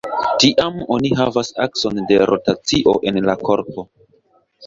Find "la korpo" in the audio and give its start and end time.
3.29-3.87